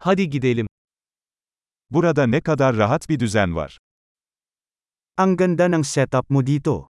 [0.00, 0.66] Hadi gidelim.
[1.90, 3.78] Burada ne kadar rahat bir düzen var.
[5.16, 6.86] Ang ganda ng setup mo dito.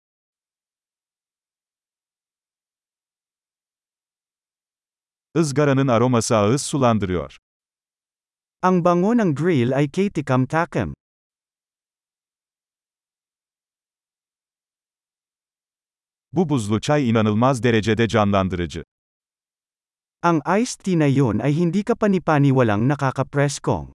[5.34, 7.36] Izgaranın aroması ağız sulandırıyor.
[8.62, 10.94] Ang bango ng grill ay katikam-takim.
[16.32, 18.84] Bu buzlu çay inanılmaz derecede canlandırıcı.
[20.18, 23.94] Ang iced tea na yun ay hindi ka panipaniwalang nakakapreskong.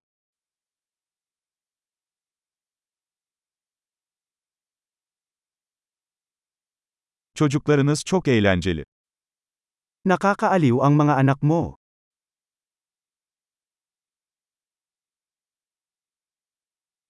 [7.35, 8.83] Çocuklarınız çok eğlenceli.
[10.05, 11.75] Nakakaaliw ang mga anak mo.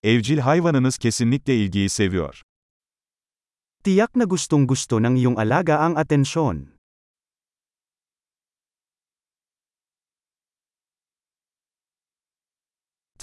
[0.04, 2.42] Evcil hayvanınız kesinlikle ilgiyi seviyor.
[3.84, 6.74] Tiyak na gustong gusto ng iyong alaga ang atensyon.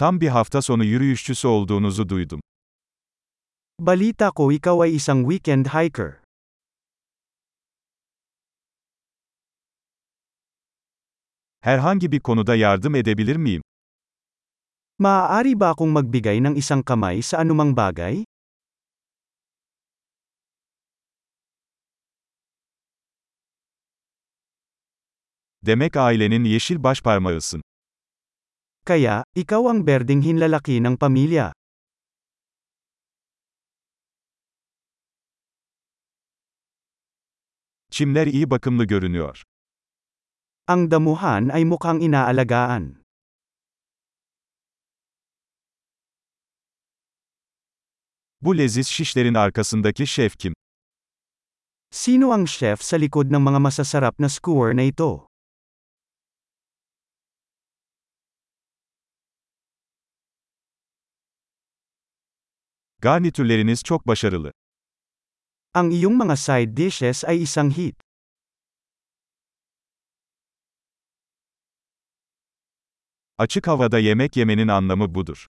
[0.01, 2.41] Tam bir hafta sonu yürüyüşçüsü olduğunuzu duydum.
[3.81, 6.13] Balita ko ikaw ay isang weekend hiker.
[11.61, 13.63] Herhangi bir konuda yardım edebilir miyim?
[14.99, 18.25] Maaari ba akong magbigay ng isang kamay sa anumang bagay?
[25.63, 27.63] Demek ailenin yeşil başparmağısın.
[28.85, 31.53] Kaya, ikaw ang berding hinlalaki ng pamilya.
[37.91, 39.43] Çimler iyi bakımlı görünüyor.
[40.67, 43.03] Ang damuhan ay mukhang inaalagaan.
[48.41, 50.55] Bu leziz şişlerin arkasındaki şef kim?
[51.91, 55.30] Sino ang chef sa likod ng mga masasarap na skewer na ito?
[63.03, 64.53] Garnitürleriniz çok başarılı.
[65.75, 67.97] Ang iyong mga side dishes ay isang hit.
[73.39, 75.47] Açık havada yemek yemenin anlamı budur.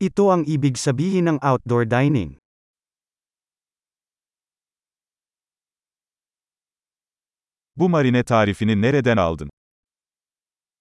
[0.00, 2.38] Ito ang ibig sabihin ng outdoor dining.
[7.76, 9.50] Bu marine tarifini nereden aldın?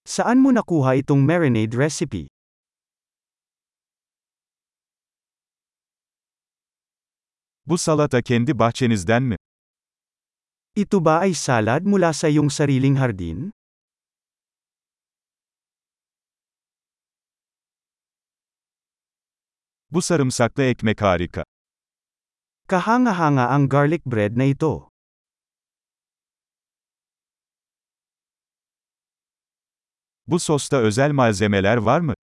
[0.05, 2.32] Saan mo nakuha itong marinade recipe?
[7.65, 9.35] Bu salata kendi bahçenizden mi?
[10.75, 13.51] Ito ba ay salad mula sa iyong sariling hardin?
[19.91, 21.43] Bu sarımsaklı ekmek harika.
[22.67, 24.89] Kahanga-hanga ang garlic bread na ito.
[30.27, 32.13] Bu sosta özel malzemeler var mı?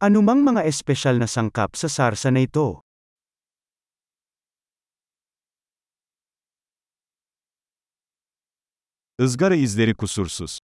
[0.00, 2.82] Anumang mga espesyal na sangkap sa sarsa na ito?
[9.20, 10.58] Izgara izleri kusursuz.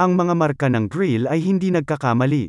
[0.00, 2.48] Ang mga marka ng grill ay hindi nagkakamali.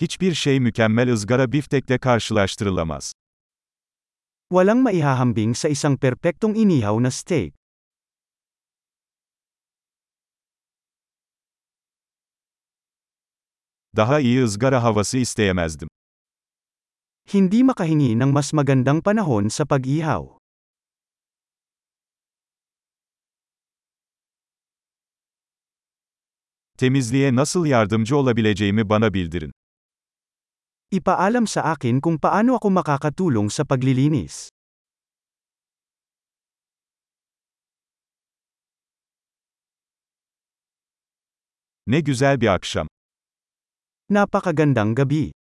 [0.00, 3.12] Hiçbir şey mükemmel ızgara biftekle karşılaştırılamaz.
[4.50, 7.54] Walang maihahambing sa isang perpektong inihaw na steak.
[13.96, 15.88] Daha iyi ızgara havası isteyemezdim.
[17.26, 20.38] Hindi makahingi ng mas magandang panahon sa pag-ihaw.
[26.78, 29.50] Temizliğe nasıl yardımcı olabileceğimi bana bildirin.
[30.90, 34.54] Ipaalam sa akin kung paano ako makakatulong sa paglilinis.
[41.86, 42.86] Ne güzel bir akşam.
[44.10, 45.32] Napakagandang gabi.